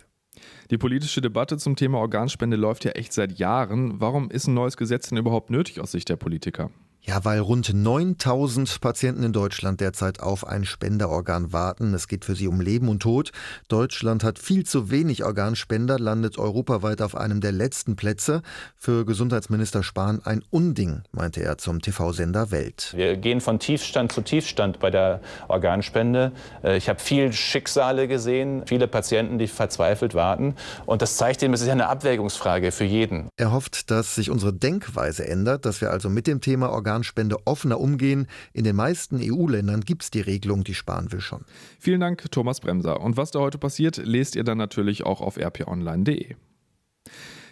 Die 0.70 0.78
politische 0.78 1.22
Debatte 1.22 1.58
zum 1.58 1.76
Thema 1.76 1.98
Organspende 2.00 2.58
läuft 2.58 2.86
ja 2.86 2.92
echt 2.92 3.14
seit 3.14 3.38
Jahren. 3.38 4.00
Warum 4.00 4.32
ist 4.32 4.48
ein 4.48 4.54
neues 4.54 4.78
Gesetz 4.78 5.10
denn 5.10 5.18
überhaupt 5.18 5.50
nötig 5.50 5.82
aus 5.82 5.92
Sicht 5.92 6.10
der 6.10 6.16
Politiker? 6.16 6.72
Ja, 7.04 7.26
weil 7.26 7.40
rund 7.40 7.74
9000 7.74 8.80
Patienten 8.80 9.24
in 9.24 9.34
Deutschland 9.34 9.82
derzeit 9.82 10.20
auf 10.20 10.46
ein 10.46 10.66
Spenderorgan 10.66 11.52
warten. 11.52 11.96
Es 11.96 12.08
geht 12.08 12.26
für 12.26 12.36
sie 12.36 12.48
um 12.48 12.62
Leben 12.62 12.90
und 12.90 13.02
Tod. 13.02 13.32
Deutschland 13.70 14.24
hat 14.24 14.38
viel 14.38 14.68
zu 14.68 14.92
wenig 14.92 15.24
Organspender, 15.24 15.98
landet 15.98 16.38
europaweit 16.38 17.02
auf 17.02 17.16
einem 17.16 17.42
der 17.42 17.54
letzten 17.54 17.96
Plätze. 17.96 18.44
Für 18.78 19.04
Gesundheitsminister 19.04 19.82
Spahn 19.82 20.22
ein 20.24 20.44
Unding, 20.52 21.02
meinte 21.12 21.42
er 21.42 21.58
zum 21.58 21.82
TV-Sender 21.82 22.52
Welt. 22.52 22.94
Wir 22.96 23.18
gehen 23.18 23.42
von 23.42 23.58
Tiefstand 23.58 24.12
zu 24.12 24.22
Tiefstand 24.22 24.80
bei 24.80 24.92
der 24.92 25.22
Organspende. 25.48 26.32
Äh, 26.64 26.78
ich 26.78 26.88
habe 26.88 27.00
viel 27.00 27.34
Schicksale 27.34 28.08
gesehen, 28.08 28.62
viele 28.68 28.88
Patienten, 28.88 29.40
die 29.40 29.48
verzweifelt 29.48 30.14
warten. 30.14 30.54
Und 30.86 31.02
das 31.02 31.18
zeigt 31.18 31.42
ihm, 31.42 31.54
es 31.54 31.62
ist 31.62 31.68
ja 31.68 31.74
eine 31.74 31.90
Abwägungsfrage 31.90 32.72
für 32.72 32.86
jeden. 32.86 33.30
Er 33.38 33.52
hofft, 33.52 33.90
dass 33.90 34.14
sich 34.14 34.30
unsere 34.30 34.54
Denkweise 34.54 35.28
ändert, 35.28 35.66
dass 35.66 35.82
wir 35.82 35.90
also 35.90 36.08
mit 36.08 36.28
dem 36.28 36.42
Thema 36.42 36.70
Organspende 36.70 36.91
Organspende 36.92 37.38
offener 37.48 37.80
umgehen. 37.80 38.28
In 38.52 38.66
den 38.66 38.76
meisten 38.76 39.20
EU-Ländern 39.22 39.82
gibt 39.82 40.04
es 40.04 40.12
die 40.12 40.20
Regelung, 40.20 40.66
die 40.66 40.74
sparen 40.74 41.12
will 41.14 41.22
schon. 41.22 41.46
Vielen 41.80 42.02
Dank, 42.02 42.30
Thomas 42.32 42.60
Bremser. 42.60 43.00
Und 43.00 43.16
was 43.16 43.32
da 43.32 43.40
heute 43.40 43.58
passiert, 43.58 43.98
lest 43.98 44.36
ihr 44.36 44.44
dann 44.44 44.58
natürlich 44.58 45.06
auch 45.06 45.22
auf 45.22 45.38
rponline.de. 45.38 46.36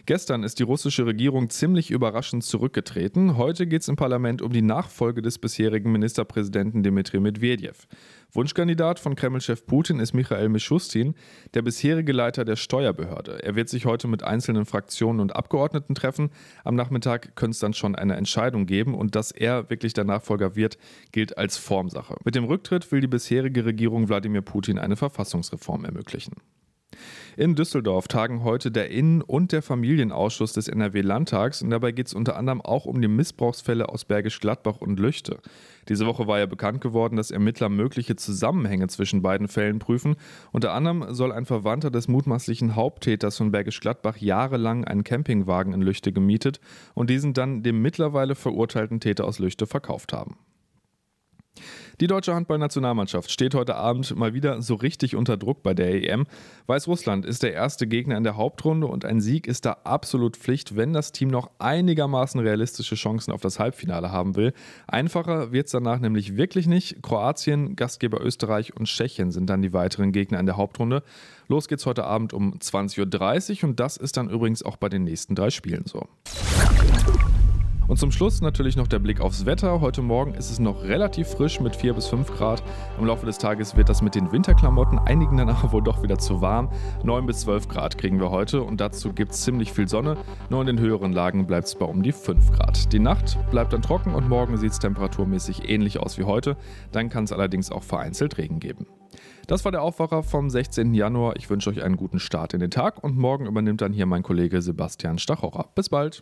Gestern 0.06 0.44
ist 0.44 0.60
die 0.60 0.64
russische 0.64 1.06
Regierung 1.06 1.50
ziemlich 1.50 1.92
überraschend 1.92 2.44
zurückgetreten. 2.44 3.38
Heute 3.38 3.68
geht 3.68 3.82
es 3.82 3.88
im 3.88 3.96
Parlament 3.96 4.42
um 4.42 4.52
die 4.52 4.62
Nachfolge 4.62 5.22
des 5.22 5.38
bisherigen 5.38 5.92
Ministerpräsidenten 5.92 6.84
Dmitri 6.84 7.20
Medvedev. 7.20 7.88
Wunschkandidat 8.32 9.00
von 9.00 9.16
Kremlchef 9.16 9.66
Putin 9.66 10.00
ist 10.00 10.14
Michael 10.14 10.50
Mischustin, 10.50 11.16
der 11.54 11.64
bisherige 11.64 12.12
Leiter 12.12 12.46
der 12.46 12.56
Steuerbehörde. 12.56 13.44
Er 13.44 13.56
wird 13.56 13.70
sich 13.70 13.86
heute 13.86 14.08
mit 14.08 14.24
einzelnen 14.24 14.66
Fraktionen 14.66 15.20
und 15.20 15.36
Abgeordneten 15.36 15.96
treffen. 15.96 16.30
Am 16.64 16.76
Nachmittag 16.76 17.36
könnte 17.36 17.52
es 17.52 17.60
dann 17.60 17.74
schon 17.74 17.96
eine 17.96 18.16
Entscheidung 18.16 18.66
geben 18.66 18.94
und 18.94 19.16
dass 19.16 19.32
er 19.32 19.70
wirklich 19.70 19.94
der 19.94 20.04
Nachfolger 20.04 20.56
wird, 20.56 20.78
gilt 21.12 21.38
als 21.38 21.58
Formsache. 21.58 22.16
Mit 22.24 22.36
dem 22.36 22.44
Rücktritt 22.44 22.92
will 22.92 23.02
die 23.02 23.08
bisherige 23.08 23.66
Regierung 23.66 24.10
Wladimir 24.10 24.42
Putin 24.42 24.78
eine 24.78 24.96
Verfassungsreform 24.96 25.86
ermöglichen. 25.86 26.34
In 27.38 27.56
Düsseldorf 27.56 28.08
tagen 28.08 28.44
heute 28.44 28.72
der 28.72 28.90
Innen- 28.90 29.22
und 29.22 29.52
der 29.52 29.62
Familienausschuss 29.62 30.54
des 30.54 30.68
NRW-Landtags 30.68 31.62
und 31.62 31.70
dabei 31.70 31.92
geht 31.92 32.08
es 32.08 32.14
unter 32.14 32.36
anderem 32.36 32.62
auch 32.62 32.86
um 32.86 33.02
die 33.02 33.08
Missbrauchsfälle 33.08 33.90
aus 33.90 34.06
Bergisch 34.06 34.40
Gladbach 34.40 34.78
und 34.80 35.00
Lüchte. 35.00 35.40
Diese 35.88 36.06
Woche 36.06 36.28
war 36.28 36.40
ja 36.40 36.46
bekannt 36.46 36.82
geworden, 36.82 37.16
dass 37.16 37.32
Ermittler 37.32 37.70
mögliche 37.70 38.16
Zusammenhänge 38.16 38.88
zwischen 38.88 39.22
beiden 39.22 39.48
Fällen 39.48 39.80
prüfen. 39.80 40.16
Unter 40.52 40.74
anderem 40.74 41.14
soll 41.14 41.32
ein 41.32 41.46
Verwandter 41.46 41.92
des 41.92 42.08
mutmaßlichen 42.08 42.76
Haupttäters 42.76 43.38
von 43.38 43.52
Bergisch 43.52 43.80
Gladbach 43.80 44.18
jahrelang 44.18 44.86
einen 44.86 45.04
Campingwagen 45.04 45.74
in 45.74 45.82
Lüchte 45.82 46.12
gemietet 46.12 46.60
und 46.94 47.10
diesen 47.10 47.34
dann 47.34 47.64
dem 47.64 47.82
mittlerweile 47.82 48.36
verurteilten 48.36 49.00
Täter 49.00 49.26
aus 49.26 49.40
Lüchte 49.40 49.66
verkauft 49.66 50.14
haben. 50.14 50.38
Die 52.00 52.08
deutsche 52.08 52.34
Handballnationalmannschaft 52.34 53.30
steht 53.30 53.54
heute 53.56 53.76
Abend 53.76 54.16
mal 54.16 54.34
wieder 54.34 54.62
so 54.62 54.76
richtig 54.76 55.18
unter 55.18 55.36
Druck 55.36 55.64
bei 55.64 55.74
der 55.74 56.10
EM. 56.10 56.28
Weißrussland 56.68 57.26
ist 57.26 57.44
der 57.44 57.52
erste 57.52 57.88
Gegner 57.88 58.16
in 58.16 58.24
der 58.24 58.38
Hauptrunde 58.38 58.88
und 58.88 59.04
ein 59.04 59.20
Sieg 59.20 59.48
ist 59.48 59.66
da 59.66 59.80
absolut 59.84 60.38
Pflicht, 60.38 60.78
wenn 60.78 60.94
das 60.94 61.12
Team 61.12 61.28
noch 61.28 61.50
einigermaßen 61.60 62.40
realistische 62.40 62.96
Chancen 62.96 63.34
auf 63.34 63.42
das 63.42 63.60
Halbfinale 63.60 64.14
haben 64.14 64.38
will. 64.38 64.54
Einfacher 64.88 65.52
wird 65.52 65.66
es 65.66 65.74
danach 65.74 66.00
nämlich 66.00 66.38
wirklich 66.38 66.68
nicht. 66.68 67.04
Kroatien, 67.04 67.76
Gastgeber 67.76 68.22
Österreich 68.22 68.78
und 68.78 68.86
Tschechien 68.86 69.32
sind 69.32 69.50
dann 69.50 69.62
die 69.62 69.74
weiteren 69.74 70.14
Gegner 70.14 70.40
in 70.40 70.46
der 70.46 70.56
Hauptrunde. 70.56 71.04
Los 71.50 71.68
geht's 71.68 71.86
heute 71.86 72.06
Abend 72.06 72.32
um 72.32 72.54
20.30 72.54 73.64
Uhr 73.64 73.70
und 73.70 73.80
das 73.82 73.98
ist 73.98 74.16
dann 74.16 74.30
übrigens 74.30 74.64
auch 74.64 74.78
bei 74.78 74.88
den 74.88 75.04
nächsten 75.04 75.36
drei 75.36 75.50
Spielen 75.50 75.84
so. 75.86 76.08
Und 77.90 77.98
zum 77.98 78.12
Schluss 78.12 78.40
natürlich 78.40 78.76
noch 78.76 78.88
der 78.88 79.00
Blick 79.00 79.20
aufs 79.20 79.48
Wetter. 79.48 79.82
Heute 79.82 80.04
Morgen 80.04 80.36
ist 80.36 80.52
es 80.52 80.60
noch 80.60 80.84
relativ 80.84 81.28
frisch 81.30 81.60
mit 81.60 81.76
4 81.76 81.96
bis 81.96 82.08
5 82.08 82.32
Grad. 82.38 82.62
Im 83.00 83.06
Laufe 83.08 83.26
des 83.26 83.40
Tages 83.40 83.76
wird 83.76 83.90
das 83.90 84.04
mit 84.04 84.14
den 84.14 84.32
Winterklamotten 84.32 85.00
einigen 85.00 85.38
danach 85.38 85.72
wohl 85.72 85.82
doch 85.82 86.04
wieder 86.04 86.20
zu 86.20 86.40
warm. 86.40 86.70
9 87.04 87.26
bis 87.26 87.40
12 87.40 87.68
Grad 87.68 87.98
kriegen 87.98 88.20
wir 88.20 88.30
heute 88.30 88.62
und 88.62 88.80
dazu 88.80 89.12
gibt 89.12 89.32
es 89.32 89.42
ziemlich 89.42 89.74
viel 89.74 89.90
Sonne. 89.90 90.18
Nur 90.52 90.62
in 90.62 90.68
den 90.68 90.80
höheren 90.80 91.14
Lagen 91.14 91.48
bleibt 91.48 91.66
es 91.66 91.74
bei 91.74 91.86
um 91.86 92.04
die 92.04 92.12
5 92.12 92.52
Grad. 92.52 92.94
Die 92.94 93.00
Nacht 93.00 93.40
bleibt 93.50 93.74
dann 93.74 93.82
trocken 93.82 94.14
und 94.14 94.30
morgen 94.30 94.58
sieht 94.58 94.74
es 94.74 94.78
temperaturmäßig 94.78 95.68
ähnlich 95.68 96.00
aus 96.00 96.20
wie 96.20 96.26
heute. 96.26 96.58
Dann 96.92 97.10
kann 97.10 97.24
es 97.24 97.32
allerdings 97.32 97.72
auch 97.72 97.82
vereinzelt 97.82 98.38
Regen 98.38 98.60
geben. 98.60 98.86
Das 99.48 99.66
war 99.66 99.72
der 99.72 99.82
Aufwacher 99.82 100.22
vom 100.22 100.52
16. 100.52 100.94
Januar. 100.94 101.38
Ich 101.38 101.50
wünsche 101.50 101.72
euch 101.72 101.82
einen 101.82 101.98
guten 101.98 102.20
Start 102.20 102.54
in 102.54 102.60
den 102.60 102.70
Tag 102.70 103.04
und 103.04 103.18
morgen 103.18 103.48
übernimmt 103.48 103.82
dann 103.82 103.94
hier 103.94 104.06
mein 104.06 104.22
Kollege 104.22 104.62
Sebastian 104.62 105.18
Stachorer. 105.18 105.70
Bis 105.74 105.90
bald. 105.90 106.22